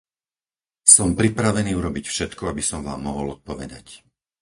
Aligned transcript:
Som 0.95 1.09
pripravený 1.19 1.71
urobiť 1.81 2.05
všetko, 2.13 2.43
aby 2.51 2.63
som 2.69 2.79
vám 2.87 3.01
mohol 3.07 3.25
odpovedať. 3.37 3.87